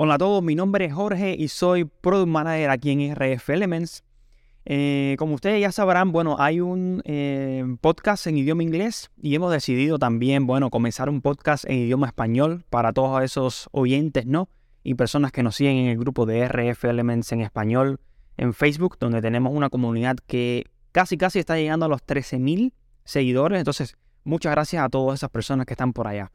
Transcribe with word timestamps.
Hola 0.00 0.14
a 0.14 0.18
todos, 0.18 0.44
mi 0.44 0.54
nombre 0.54 0.84
es 0.84 0.94
Jorge 0.94 1.34
y 1.36 1.48
soy 1.48 1.84
Product 1.84 2.28
Manager 2.28 2.70
aquí 2.70 2.92
en 2.92 3.16
RF 3.16 3.50
Elements. 3.50 4.04
Eh, 4.64 5.16
como 5.18 5.34
ustedes 5.34 5.60
ya 5.60 5.72
sabrán, 5.72 6.12
bueno, 6.12 6.36
hay 6.38 6.60
un 6.60 7.02
eh, 7.04 7.64
podcast 7.80 8.28
en 8.28 8.38
idioma 8.38 8.62
inglés 8.62 9.10
y 9.20 9.34
hemos 9.34 9.50
decidido 9.50 9.98
también, 9.98 10.46
bueno, 10.46 10.70
comenzar 10.70 11.08
un 11.08 11.20
podcast 11.20 11.64
en 11.64 11.78
idioma 11.78 12.06
español 12.06 12.64
para 12.70 12.92
todos 12.92 13.24
esos 13.24 13.68
oyentes, 13.72 14.24
¿no? 14.24 14.48
Y 14.84 14.94
personas 14.94 15.32
que 15.32 15.42
nos 15.42 15.56
siguen 15.56 15.78
en 15.78 15.88
el 15.88 15.98
grupo 15.98 16.26
de 16.26 16.46
RF 16.46 16.84
Elements 16.84 17.32
en 17.32 17.40
español 17.40 17.98
en 18.36 18.54
Facebook, 18.54 18.98
donde 19.00 19.20
tenemos 19.20 19.52
una 19.52 19.68
comunidad 19.68 20.16
que 20.28 20.66
casi 20.92 21.16
casi 21.16 21.40
está 21.40 21.56
llegando 21.56 21.86
a 21.86 21.88
los 21.88 22.06
13.000 22.06 22.72
seguidores. 23.02 23.58
Entonces, 23.58 23.96
muchas 24.22 24.52
gracias 24.52 24.80
a 24.80 24.88
todas 24.90 25.18
esas 25.18 25.30
personas 25.30 25.66
que 25.66 25.72
están 25.72 25.92
por 25.92 26.06
allá. 26.06 26.30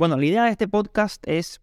Bueno, 0.00 0.16
la 0.16 0.24
idea 0.24 0.44
de 0.44 0.50
este 0.52 0.66
podcast 0.66 1.22
es, 1.28 1.60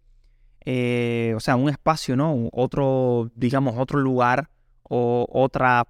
eh, 0.64 1.32
o 1.34 1.40
sea, 1.40 1.56
un 1.56 1.68
espacio, 1.70 2.14
¿no? 2.14 2.48
Otro, 2.52 3.32
digamos, 3.34 3.74
otro 3.76 3.98
lugar 3.98 4.48
o 4.84 5.26
otra, 5.28 5.88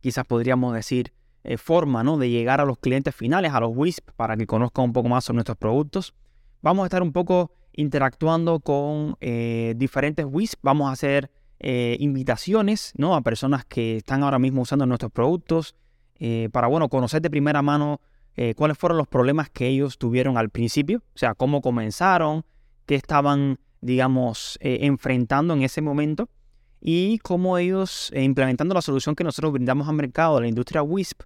quizás 0.00 0.24
podríamos 0.26 0.72
decir, 0.74 1.12
eh, 1.42 1.56
forma, 1.56 2.04
¿no? 2.04 2.18
De 2.18 2.30
llegar 2.30 2.60
a 2.60 2.64
los 2.64 2.78
clientes 2.78 3.16
finales, 3.16 3.52
a 3.52 3.58
los 3.58 3.72
WISP, 3.74 4.12
para 4.12 4.36
que 4.36 4.46
conozcan 4.46 4.84
un 4.84 4.92
poco 4.92 5.08
más 5.08 5.24
sobre 5.24 5.38
nuestros 5.38 5.58
productos. 5.58 6.14
Vamos 6.62 6.84
a 6.84 6.86
estar 6.86 7.02
un 7.02 7.10
poco 7.10 7.50
interactuando 7.72 8.60
con 8.60 9.16
eh, 9.20 9.74
diferentes 9.76 10.24
WISP. 10.30 10.60
Vamos 10.62 10.88
a 10.88 10.92
hacer 10.92 11.32
invitaciones, 11.58 12.92
¿no? 12.96 13.16
A 13.16 13.22
personas 13.22 13.64
que 13.64 13.96
están 13.96 14.22
ahora 14.22 14.38
mismo 14.38 14.62
usando 14.62 14.86
nuestros 14.86 15.10
productos 15.10 15.74
para, 16.52 16.68
bueno, 16.68 16.88
conocer 16.88 17.20
de 17.20 17.28
primera 17.28 17.60
mano 17.60 18.00
eh, 18.36 18.54
cuáles 18.54 18.78
fueron 18.78 18.98
los 18.98 19.08
problemas 19.08 19.50
que 19.50 19.66
ellos 19.66 19.98
tuvieron 19.98 20.38
al 20.38 20.50
principio, 20.50 21.02
o 21.14 21.18
sea, 21.18 21.34
cómo 21.34 21.60
comenzaron, 21.60 22.44
qué 22.86 22.94
estaban, 22.94 23.58
digamos, 23.80 24.58
eh, 24.60 24.78
enfrentando 24.82 25.54
en 25.54 25.62
ese 25.62 25.82
momento 25.82 26.28
y 26.80 27.18
cómo 27.18 27.58
ellos, 27.58 28.10
eh, 28.14 28.22
implementando 28.22 28.74
la 28.74 28.82
solución 28.82 29.14
que 29.14 29.24
nosotros 29.24 29.52
brindamos 29.52 29.88
al 29.88 29.94
mercado 29.94 30.36
de 30.36 30.42
la 30.42 30.48
industria 30.48 30.82
WISP, 30.82 31.22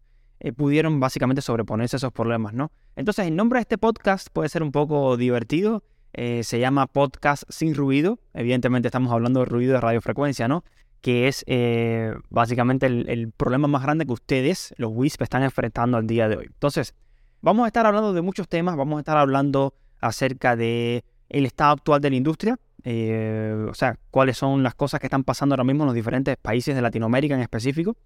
pudieron 0.56 1.01
básicamente 1.01 1.41
sobreponerse 1.41 1.97
a 1.97 1.98
esos 1.98 2.12
problemas, 2.12 2.53
¿no? 2.53 2.70
Entonces, 2.97 3.27
el 3.27 3.34
nombre 3.34 3.59
de 3.59 3.62
este 3.62 3.79
podcast 3.79 4.29
puede 4.31 4.51
ser 4.51 4.62
un 4.62 4.73
poco 4.73 5.17
divertido. 5.17 5.84
se 6.12 6.59
llama 6.59 6.86
Podcast 6.86 7.45
sin 7.48 7.75
ruido. 7.75 8.19
Evidentemente 8.34 8.89
estamos 8.89 9.11
hablando 9.11 9.41
de 9.41 9.47
ruido 9.47 9.73
de 9.73 9.81
radiofrecuencia, 9.81 10.47
¿no? 10.47 10.62
Que 11.05 11.29
es 11.29 11.45
básicamente 12.31 12.87
el, 12.87 13.31
problema 13.37 13.69
más 13.69 13.83
grande 13.83 14.07
que 14.07 14.13
ustedes, 14.15 14.73
los 14.79 14.91
WISP, 14.91 15.21
están 15.21 15.43
enfrentando 15.43 15.99
al 15.99 16.07
día 16.07 16.31
de 16.31 16.39
hoy. 16.39 16.47
Entonces, 16.47 16.95
Vamos 17.45 17.65
a 17.65 17.67
estar 17.67 17.85
hablando 17.85 18.15
de 18.15 18.23
muchos 18.23 18.49
temas, 18.49 18.75
vamos 18.75 18.97
a 18.97 19.01
estar 19.01 19.19
hablando 19.19 19.75
acerca 20.01 20.57
de 20.57 21.05
el 21.29 21.45
estado 21.45 21.73
actual 21.73 22.01
de 22.01 22.09
la 22.09 22.17
industria, 22.17 22.59
eh, 22.85 23.67
o 23.69 23.75
sea, 23.75 23.99
cuáles 24.11 24.39
son 24.39 24.63
las 24.63 24.75
cosas 24.75 24.99
que 24.99 25.09
están 25.09 25.25
pasando 25.25 25.53
ahora 25.53 25.65
mismo 25.65 25.83
en 25.83 25.89
los 25.89 25.95
diferentes 25.95 26.39
países 26.39 26.75
de 26.75 26.81
Latinoamérica 26.81 27.35
en 27.35 27.43
específico. 27.43 27.99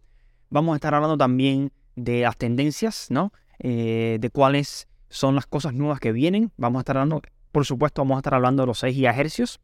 Vamos 0.50 0.72
a 0.72 0.76
estar 0.78 0.92
hablando 0.92 1.16
también 1.16 1.70
de 1.94 2.22
las 2.22 2.36
tendencias, 2.36 3.12
¿no? 3.12 3.32
Eh, 3.60 4.18
de 4.20 4.28
cuáles 4.30 4.88
son 5.08 5.36
las 5.36 5.46
cosas 5.46 5.72
nuevas 5.72 6.00
que 6.00 6.10
vienen. 6.10 6.50
Vamos 6.56 6.80
a 6.80 6.82
estar 6.82 6.96
hablando, 6.96 7.22
por 7.52 7.64
supuesto, 7.64 8.02
vamos 8.02 8.16
a 8.16 8.18
estar 8.18 8.34
hablando 8.34 8.64
de 8.64 8.66
los 8.66 8.80
6 8.80 8.98
GHz, 8.98 9.60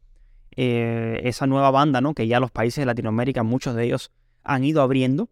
eh, 0.55 1.21
esa 1.23 1.47
nueva 1.47 1.71
banda, 1.71 2.01
¿no? 2.01 2.13
Que 2.13 2.27
ya 2.27 2.39
los 2.39 2.51
países 2.51 2.81
de 2.81 2.85
Latinoamérica, 2.85 3.43
muchos 3.43 3.75
de 3.75 3.85
ellos 3.85 4.11
han 4.43 4.63
ido 4.63 4.81
abriendo 4.81 5.29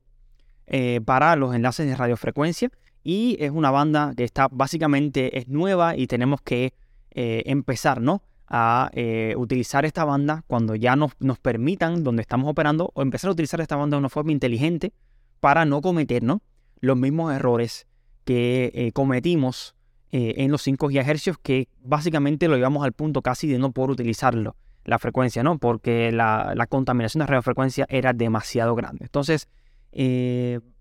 para 1.05 1.35
los 1.35 1.53
enlaces 1.53 1.85
de 1.85 1.95
radiofrecuencia 1.95 2.71
y 3.03 3.35
es 3.39 3.51
una 3.51 3.69
banda 3.69 4.13
que 4.15 4.23
está 4.23 4.47
básicamente 4.49 5.37
es 5.37 5.47
nueva 5.47 5.95
y 5.97 6.07
tenemos 6.07 6.41
que 6.41 6.73
eh, 7.11 7.43
empezar, 7.45 8.01
¿no? 8.01 8.23
A 8.47 8.89
eh, 8.93 9.35
utilizar 9.37 9.85
esta 9.85 10.05
banda 10.05 10.43
cuando 10.47 10.75
ya 10.75 10.95
nos, 10.95 11.11
nos, 11.19 11.39
permitan 11.39 12.03
donde 12.03 12.21
estamos 12.21 12.49
operando 12.49 12.91
o 12.93 13.01
empezar 13.01 13.29
a 13.29 13.33
utilizar 13.33 13.59
esta 13.61 13.75
banda 13.75 13.95
de 13.95 13.99
una 13.99 14.09
forma 14.09 14.31
inteligente 14.31 14.93
para 15.39 15.65
no 15.65 15.81
cometer, 15.81 16.23
¿no? 16.23 16.41
Los 16.79 16.97
mismos 16.97 17.33
errores 17.33 17.87
que 18.25 18.71
eh, 18.73 18.91
cometimos 18.93 19.75
en 20.15 20.51
los 20.51 20.61
5 20.61 20.89
GHz 20.89 21.39
que 21.41 21.69
básicamente 21.81 22.47
lo 22.47 22.55
llevamos 22.55 22.83
al 22.83 22.93
punto 22.93 23.23
casi 23.23 23.47
de 23.47 23.57
no 23.57 23.71
poder 23.71 23.89
utilizarlo, 23.89 24.55
la 24.85 24.99
frecuencia, 24.99 25.43
¿no? 25.43 25.57
Porque 25.57 26.11
la, 26.11 26.53
la 26.55 26.67
contaminación 26.67 27.19
de 27.19 27.27
radiofrecuencia 27.27 27.85
era 27.89 28.13
demasiado 28.13 28.75
grande. 28.75 29.05
Entonces, 29.05 29.47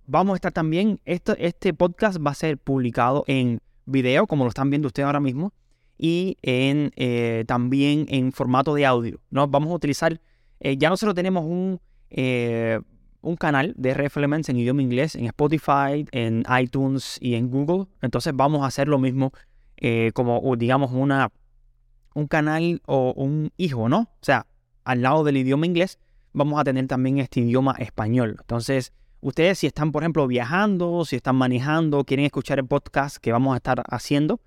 Vamos 0.07 0.35
a 0.35 0.37
estar 0.37 0.53
también, 0.53 1.01
este 1.05 1.73
podcast 1.75 2.19
va 2.19 2.33
a 2.33 2.35
ser 2.35 2.59
publicado 2.59 3.23
en 3.29 3.61
video, 3.87 4.27
como 4.27 4.45
lo 4.45 4.49
están 4.49 4.69
viendo 4.69 4.89
ustedes 4.89 5.07
ahora 5.07 5.21
mismo, 5.21 5.53
y 5.97 6.37
en, 6.43 6.91
eh, 6.97 7.45
también 7.47 8.07
en 8.09 8.33
formato 8.33 8.75
de 8.75 8.85
audio. 8.85 9.21
¿no? 9.31 9.47
Vamos 9.47 9.71
a 9.71 9.75
utilizar, 9.75 10.21
eh, 10.59 10.77
ya 10.77 10.91
nosotros 10.91 11.15
tenemos 11.15 11.45
un, 11.45 11.81
eh, 12.11 12.81
un 13.21 13.37
canal 13.37 13.75
de 13.77 13.95
RF 13.95 14.17
en 14.17 14.57
idioma 14.57 14.83
inglés 14.83 15.15
en 15.15 15.27
Spotify, 15.27 16.05
en 16.11 16.45
iTunes 16.61 17.19
y 17.21 17.37
en 17.37 17.49
Google. 17.49 17.87
Entonces 18.03 18.33
vamos 18.35 18.65
a 18.65 18.67
hacer 18.67 18.89
lo 18.89 18.99
mismo 18.99 19.33
como, 20.15 20.57
digamos, 20.57 20.93
una, 20.93 21.31
un 22.15 22.27
canal 22.27 22.83
o 22.87 23.13
un 23.17 23.53
hijo, 23.57 23.89
¿no? 23.89 24.01
O 24.01 24.23
sea, 24.23 24.47
al 24.85 25.03
lado 25.03 25.25
del 25.25 25.37
idioma 25.37 25.67
inglés, 25.67 25.99
vamos 26.33 26.61
a 26.61 26.65
tener 26.65 26.87
también 26.87 27.19
este 27.19 27.41
idioma 27.41 27.75
español. 27.79 28.37
Entonces, 28.41 28.93
Ustedes 29.23 29.61
si 29.61 29.69
están, 29.69 29.93
por 29.93 30.03
ejemplo, 30.03 30.27
viajando, 30.27 31.05
si 31.05 31.15
están 31.15 31.37
manejando, 31.37 32.03
quieren 32.05 32.27
escuchar 32.27 32.59
el 32.59 32.67
podcast 32.67 33.19
que 33.19 33.31
vamos 33.31 33.55
a 33.55 33.59
estar 33.59 33.81
haciendo 33.89 34.41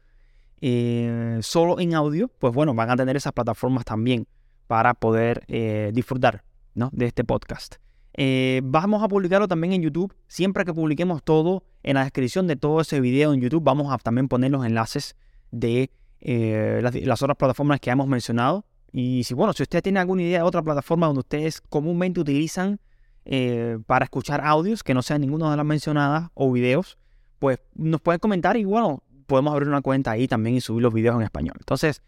eh, 0.59 1.37
solo 1.41 1.79
en 1.79 1.93
audio, 1.93 2.27
pues 2.27 2.53
bueno, 2.53 2.73
van 2.73 2.89
a 2.89 2.97
tener 2.97 3.15
esas 3.15 3.31
plataformas 3.31 3.85
también 3.85 4.27
para 4.67 4.93
poder 4.93 5.45
eh, 5.47 5.91
disfrutar 5.93 6.43
de 6.73 7.05
este 7.05 7.23
podcast. 7.23 7.75
Eh, 8.15 8.59
vamos 8.65 9.01
a 9.01 9.07
publicarlo 9.07 9.47
también 9.47 9.71
en 9.71 9.81
YouTube. 9.81 10.13
Siempre 10.27 10.65
que 10.65 10.73
publiquemos 10.73 11.23
todo, 11.23 11.63
en 11.81 11.93
la 11.93 12.03
descripción 12.03 12.45
de 12.45 12.57
todo 12.57 12.81
ese 12.81 12.99
video 12.99 13.31
en 13.31 13.39
YouTube, 13.39 13.63
vamos 13.63 13.93
a 13.93 13.97
también 13.97 14.27
poner 14.27 14.51
los 14.51 14.65
enlaces 14.65 15.15
de 15.51 15.89
las, 16.25 16.95
las, 16.95 17.21
otras 17.21 17.37
plataformas 17.37 17.79
que 17.79 17.89
hemos 17.89 18.07
mencionado. 18.07 18.65
Y 18.91 19.23
si, 19.25 19.33
bueno, 19.33 19.53
si 19.53 19.63
usted 19.63 19.83
tiene 19.83 19.99
alguna 19.99 20.23
idea 20.23 20.39
de 20.39 20.43
otra 20.43 20.61
plataforma 20.63 21.07
donde 21.07 21.19
ustedes 21.19 21.61
comúnmente 21.61 22.19
utilizan 22.19 22.79
eh, 23.25 23.79
para 23.87 24.05
escuchar 24.05 24.41
audios 24.45 24.83
que 24.83 24.93
no 24.93 25.01
sean 25.01 25.21
ninguna 25.21 25.49
de 25.51 25.57
las 25.57 25.65
mencionadas 25.65 26.29
o 26.33 26.51
videos, 26.51 26.97
pues 27.39 27.59
nos 27.73 27.99
pueden 27.99 28.19
comentar 28.19 28.55
y 28.55 28.65
bueno, 28.65 29.03
podemos 29.25 29.51
abrir 29.51 29.67
una 29.67 29.81
cuenta 29.81 30.11
ahí 30.11 30.27
también 30.27 30.55
y 30.55 30.61
subir 30.61 30.83
los 30.83 30.93
videos 30.93 31.15
en 31.15 31.23
español. 31.23 31.55
Entonces, 31.59 32.01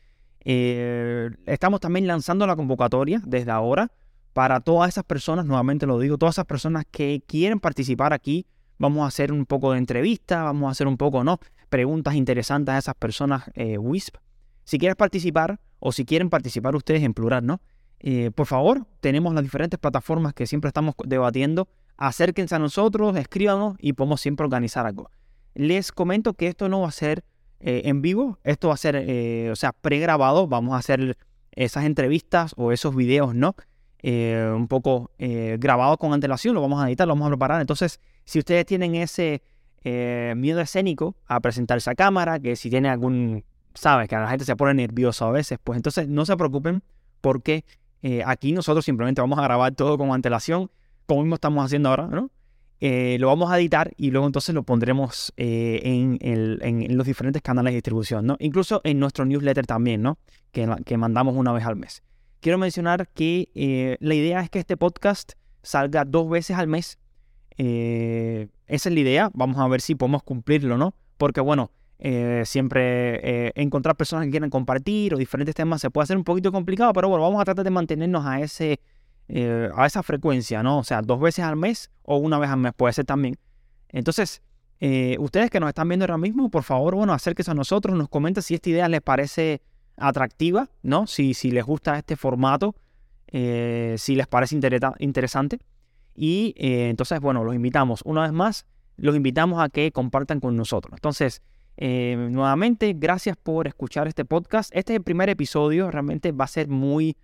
eh, 0.45 1.29
estamos 1.45 1.79
también 1.79 2.07
lanzando 2.07 2.45
la 2.47 2.55
convocatoria 2.55 3.21
desde 3.25 3.51
ahora 3.51 3.91
para 4.33 4.59
todas 4.59 4.89
esas 4.89 5.03
personas, 5.03 5.45
nuevamente 5.45 5.87
lo 5.87 5.99
digo, 5.99 6.17
todas 6.17 6.35
esas 6.35 6.45
personas 6.45 6.85
que 6.89 7.23
quieren 7.27 7.59
participar 7.59 8.13
aquí. 8.13 8.45
Vamos 8.77 9.03
a 9.03 9.07
hacer 9.07 9.33
un 9.33 9.47
poco 9.47 9.71
de 9.71 9.79
entrevista, 9.79 10.43
vamos 10.43 10.67
a 10.67 10.71
hacer 10.71 10.87
un 10.87 10.97
poco, 10.97 11.23
¿no? 11.23 11.39
Preguntas 11.69 12.15
interesantes 12.15 12.73
a 12.73 12.77
esas 12.77 12.95
personas 12.95 13.43
eh, 13.53 13.77
WISP. 13.77 14.17
Si 14.63 14.77
quieres 14.77 14.95
participar 14.95 15.59
o 15.79 15.91
si 15.91 16.05
quieren 16.05 16.29
participar 16.29 16.75
ustedes 16.75 17.03
en 17.03 17.13
plural, 17.13 17.45
¿no? 17.45 17.61
Eh, 17.99 18.31
por 18.31 18.45
favor, 18.45 18.85
tenemos 18.99 19.33
las 19.33 19.43
diferentes 19.43 19.79
plataformas 19.79 20.33
que 20.33 20.45
siempre 20.45 20.67
estamos 20.67 20.95
debatiendo. 21.05 21.67
Acérquense 21.97 22.55
a 22.55 22.59
nosotros, 22.59 23.15
escríbanos 23.17 23.75
y 23.79 23.93
podemos 23.93 24.21
siempre 24.21 24.43
organizar 24.43 24.85
algo. 24.85 25.09
Les 25.55 25.91
comento 25.91 26.33
que 26.33 26.47
esto 26.47 26.69
no 26.69 26.81
va 26.81 26.89
a 26.89 26.91
ser 26.91 27.23
eh, 27.59 27.83
en 27.85 28.01
vivo, 28.01 28.37
esto 28.43 28.67
va 28.67 28.75
a 28.75 28.77
ser, 28.77 28.95
eh, 28.95 29.49
o 29.51 29.55
sea, 29.55 29.71
pregrabado. 29.71 30.47
Vamos 30.47 30.75
a 30.75 30.77
hacer 30.77 31.17
esas 31.51 31.85
entrevistas 31.85 32.53
o 32.55 32.71
esos 32.71 32.95
videos, 32.95 33.33
¿no? 33.35 33.55
un 34.03 34.67
poco 34.69 35.11
grabados 35.17 35.97
con 35.97 36.13
antelación, 36.13 36.53
lo 36.55 36.61
vamos 36.61 36.81
a 36.81 36.87
editar, 36.87 37.05
lo 37.05 37.13
vamos 37.13 37.25
a 37.25 37.31
preparar. 37.31 37.59
Entonces, 37.59 37.99
si 38.23 38.39
ustedes 38.39 38.65
tienen 38.65 38.95
ese 38.95 39.41
miedo 40.35 40.61
escénico 40.61 41.15
a 41.25 41.39
presentarse 41.39 41.89
a 41.89 41.95
cámara, 41.95 42.39
que 42.39 42.55
si 42.55 42.69
tienen 42.69 42.91
algún, 42.91 43.43
sabes, 43.73 44.07
que 44.07 44.15
la 44.15 44.29
gente 44.29 44.45
se 44.45 44.55
pone 44.55 44.73
nerviosa 44.73 45.27
a 45.27 45.31
veces, 45.31 45.59
pues 45.63 45.77
entonces 45.77 46.07
no 46.07 46.25
se 46.25 46.35
preocupen 46.35 46.83
porque 47.21 47.65
eh, 48.03 48.23
aquí 48.25 48.51
nosotros 48.51 48.85
simplemente 48.85 49.21
vamos 49.21 49.39
a 49.39 49.41
grabar 49.41 49.73
todo 49.73 49.97
con 49.97 50.11
antelación, 50.11 50.69
como 51.05 51.23
mismo 51.23 51.35
estamos 51.35 51.65
haciendo 51.65 51.89
ahora, 51.89 52.07
¿no? 52.07 52.29
Eh, 52.79 53.17
lo 53.19 53.27
vamos 53.27 53.51
a 53.51 53.57
editar 53.59 53.91
y 53.97 54.11
luego 54.11 54.27
entonces 54.27 54.53
lo 54.53 54.61
pondremos 54.61 55.33
eh, 55.35 55.81
en, 55.83 56.95
los 56.95 57.07
diferentes 57.07 57.41
canales 57.41 57.71
de 57.71 57.77
distribución, 57.77 58.27
¿no? 58.27 58.37
Incluso 58.39 58.81
en 58.83 58.99
nuestro 58.99 59.25
newsletter 59.25 59.65
también, 59.65 60.03
¿no? 60.03 60.19
Que 60.51 60.97
mandamos 60.97 61.35
una 61.35 61.51
vez 61.53 61.65
al 61.65 61.75
mes. 61.75 62.03
Quiero 62.39 62.59
mencionar 62.59 63.07
que 63.09 63.97
la 63.99 64.13
idea 64.13 64.41
es 64.41 64.49
que 64.49 64.59
este 64.59 64.77
podcast 64.77 65.33
salga 65.63 66.05
dos 66.05 66.29
veces 66.29 66.55
al 66.57 66.67
mes. 66.67 66.99
Esa 67.57 68.89
es 68.89 68.93
la 68.93 68.99
idea. 68.99 69.29
Vamos 69.33 69.57
a 69.57 69.67
ver 69.67 69.81
si 69.81 69.95
podemos 69.95 70.23
cumplirlo, 70.23 70.77
¿no? 70.77 70.93
Porque 71.17 71.41
bueno, 71.41 71.71
eh, 71.99 72.43
siempre 72.45 73.47
eh, 73.47 73.51
encontrar 73.55 73.95
personas 73.95 74.25
que 74.25 74.31
quieran 74.31 74.49
compartir 74.49 75.13
o 75.13 75.17
diferentes 75.17 75.55
temas 75.55 75.81
se 75.81 75.89
puede 75.89 76.03
hacer 76.03 76.17
un 76.17 76.23
poquito 76.23 76.51
complicado, 76.51 76.93
pero 76.93 77.09
bueno, 77.09 77.23
vamos 77.23 77.41
a 77.41 77.45
tratar 77.45 77.63
de 77.63 77.71
mantenernos 77.71 78.25
a, 78.25 78.39
ese, 78.39 78.79
eh, 79.29 79.69
a 79.75 79.85
esa 79.87 80.03
frecuencia, 80.03 80.61
¿no? 80.61 80.77
O 80.79 80.83
sea, 80.83 81.01
dos 81.01 81.19
veces 81.19 81.43
al 81.43 81.55
mes 81.55 81.89
o 82.03 82.17
una 82.17 82.37
vez 82.37 82.49
al 82.49 82.59
mes 82.59 82.73
puede 82.75 82.93
ser 82.93 83.05
también. 83.05 83.37
Entonces, 83.89 84.41
Eh, 84.79 85.17
ustedes 85.19 85.49
que 85.49 85.59
nos 85.59 85.69
están 85.69 85.87
viendo 85.87 86.03
ahora 86.03 86.19
mismo, 86.19 86.51
por 86.51 86.61
favor, 86.61 86.93
bueno, 86.93 87.11
acérquense 87.11 87.49
a 87.49 87.55
nosotros, 87.55 87.97
nos 87.97 88.09
comenten 88.09 88.43
si 88.43 88.53
esta 88.53 88.69
idea 88.69 88.87
les 88.87 89.01
parece 89.01 89.59
atractiva, 89.95 90.69
¿no? 90.83 91.07
Si, 91.07 91.33
si 91.33 91.49
les 91.49 91.65
gusta 91.65 91.97
este 91.97 92.15
formato, 92.15 92.75
eh, 93.31 93.95
si 93.97 94.13
les 94.13 94.27
parece 94.27 94.55
interesante. 94.99 95.57
Y 96.17 96.53
eh, 96.57 96.89
entonces, 96.89 97.21
bueno, 97.21 97.45
los 97.45 97.55
invitamos 97.55 98.01
una 98.03 98.23
vez 98.23 98.33
más, 98.33 98.65
los 98.97 99.15
invitamos 99.15 99.63
a 99.63 99.69
que 99.69 99.93
compartan 99.93 100.41
con 100.41 100.57
nosotros. 100.57 100.93
Entonces, 100.95 101.41
nuevamente, 101.79 102.93
gracias 102.97 103.37
por 103.37 103.67
escuchar 103.67 104.07
este 104.07 104.25
podcast. 104.25 104.75
Este 104.75 104.93
es 104.93 104.97
el 104.97 105.03
primer 105.03 105.29
episodio, 105.29 105.89
realmente 105.91 106.31
va 106.31 106.45
a 106.45 106.47
ser 106.49 106.67
muy... 106.67 107.15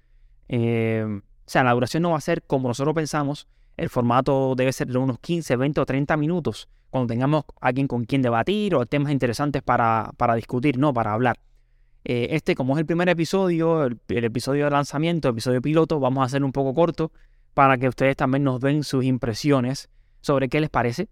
o 0.47 1.21
sea, 1.47 1.63
la 1.63 1.73
duración 1.73 2.03
no 2.03 2.11
va 2.11 2.17
a 2.17 2.21
ser 2.21 2.43
como 2.43 2.69
nosotros 2.69 2.93
pensamos. 2.93 3.47
El 3.77 3.89
formato 3.89 4.53
debe 4.55 4.71
ser 4.71 4.87
de 4.87 4.97
unos 4.99 5.17
15, 5.19 5.55
20 5.55 5.81
o 5.81 5.85
30 5.85 6.15
minutos 6.17 6.69
cuando 6.93 7.11
tengamos 7.11 7.45
alguien 7.59 7.87
con 7.87 8.05
quien 8.05 8.21
debatir 8.21 8.75
o 8.75 8.85
temas 8.85 9.11
interesantes 9.11 9.63
para, 9.63 10.13
discutir, 10.35 10.77
no 10.77 10.93
para 10.93 11.13
hablar. 11.13 11.39
Eh, 12.05 12.27
este, 12.31 12.53
como 12.53 12.75
es 12.75 12.81
el 12.81 12.85
primer 12.85 13.09
episodio, 13.09 13.85
el, 13.85 13.99
episodio 14.09 14.65
de 14.65 14.69
lanzamiento, 14.69 15.27
el 15.27 15.33
episodio 15.33 15.59
piloto, 15.59 15.99
vamos 15.99 16.21
a 16.21 16.25
hacer 16.25 16.43
un 16.43 16.51
poco 16.51 16.75
corto 16.75 17.11
para 17.53 17.77
que 17.77 17.87
ustedes 17.87 18.15
también 18.15 18.43
nos 18.43 18.59
den 18.59 18.83
sus 18.83 19.03
impresiones 19.03 19.89
sobre 20.21 20.49
qué 20.49 20.59
les 20.61 20.69
parece. 20.69 21.09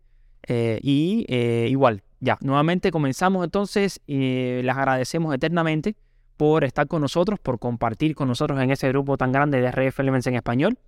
Eh, 0.48 0.80
y 0.82 1.26
eh, 1.30 1.68
igual, 1.70 2.04
ya, 2.20 2.38
nuevamente 2.42 2.92
comenzamos 2.92 3.44
entonces. 3.44 4.02
les 4.08 4.76
agradecemos 4.76 5.34
eternamente 5.36 5.96
por 6.38 6.64
estar 6.64 6.88
con 6.88 7.02
nosotros, 7.02 7.40
por 7.40 7.60
compartir 7.60 8.16
con 8.16 8.28
nosotros 8.28 8.60
en 8.60 8.72
ese 8.72 8.88
grupo 8.90 9.18
tan 9.18 9.32
grande 9.32 9.62
de 9.62 9.72
RF 9.72 10.00
Elements 10.00 10.28
en 10.28 10.36
español. 10.36 10.80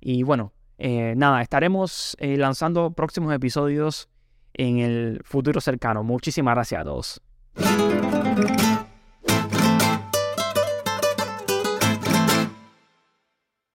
Y 0.00 0.22
bueno, 0.22 0.52
nada, 0.78 1.42
estaremos 1.42 2.16
lanzando 2.20 2.92
próximos 2.92 3.34
episodios 3.34 4.08
en 4.54 4.78
el 4.78 5.20
futuro 5.24 5.60
cercano. 5.60 6.04
Muchísimas 6.04 6.54
gracias 6.54 6.80
a 6.80 6.84
todos. 6.84 7.22